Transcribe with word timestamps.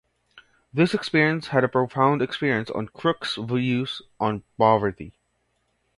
This 0.73 0.95
experience 0.95 1.49
had 1.49 1.63
a 1.63 1.67
profound 1.69 2.23
influence 2.23 2.71
on 2.71 2.87
Crooks' 2.87 3.35
views 3.35 4.01
on 4.19 4.41
poverty. 4.57 5.13